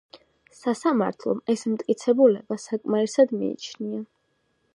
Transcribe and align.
სასამართლომ 0.59 1.43
ეს 1.55 1.65
მტკიცებულება 1.73 2.59
საკმარისად 2.67 3.37
მიიჩნია. 3.45 4.07